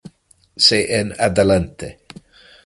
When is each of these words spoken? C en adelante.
C 0.65 0.79
en 0.99 1.13
adelante. 1.27 1.91